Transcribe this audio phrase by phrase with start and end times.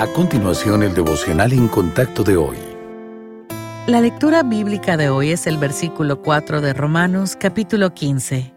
[0.00, 2.56] A continuación, el devocional en contacto de hoy.
[3.86, 8.54] La lectura bíblica de hoy es el versículo 4 de Romanos capítulo 15.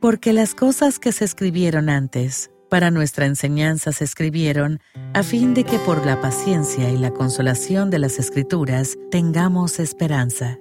[0.00, 4.80] Porque las cosas que se escribieron antes, para nuestra enseñanza se escribieron,
[5.12, 10.58] a fin de que por la paciencia y la consolación de las escrituras tengamos esperanza.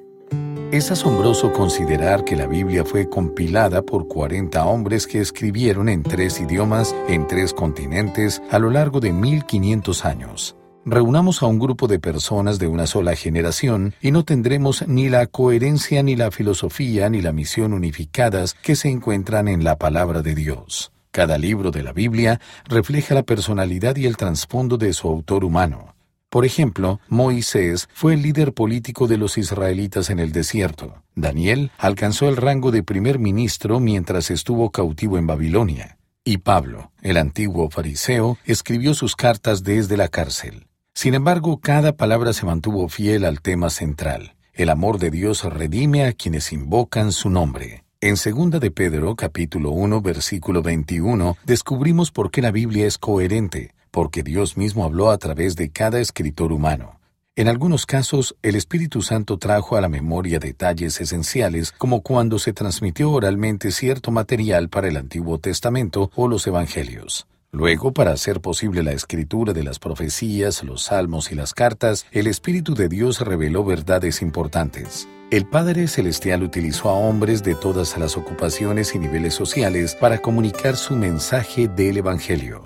[0.73, 6.41] Es asombroso considerar que la Biblia fue compilada por 40 hombres que escribieron en tres
[6.41, 10.55] idiomas, en tres continentes, a lo largo de 1500 años.
[10.83, 15.27] Reunamos a un grupo de personas de una sola generación y no tendremos ni la
[15.27, 20.33] coherencia, ni la filosofía, ni la misión unificadas que se encuentran en la palabra de
[20.33, 20.91] Dios.
[21.11, 25.92] Cada libro de la Biblia refleja la personalidad y el trasfondo de su autor humano.
[26.33, 31.03] Por ejemplo, Moisés fue el líder político de los israelitas en el desierto.
[31.13, 35.99] Daniel alcanzó el rango de primer ministro mientras estuvo cautivo en Babilonia.
[36.23, 40.65] Y Pablo, el antiguo fariseo, escribió sus cartas desde la cárcel.
[40.95, 44.33] Sin embargo, cada palabra se mantuvo fiel al tema central.
[44.53, 47.83] El amor de Dios redime a quienes invocan su nombre.
[48.01, 53.75] En 2 de Pedro, capítulo 1, versículo 21, descubrimos por qué la Biblia es coherente
[53.93, 56.99] porque Dios mismo habló a través de cada escritor humano.
[57.35, 62.53] En algunos casos, el Espíritu Santo trajo a la memoria detalles esenciales, como cuando se
[62.53, 67.27] transmitió oralmente cierto material para el Antiguo Testamento o los Evangelios.
[67.51, 72.25] Luego, para hacer posible la escritura de las profecías, los salmos y las cartas, el
[72.25, 75.07] Espíritu de Dios reveló verdades importantes.
[75.29, 80.77] El Padre Celestial utilizó a hombres de todas las ocupaciones y niveles sociales para comunicar
[80.77, 82.63] su mensaje del Evangelio.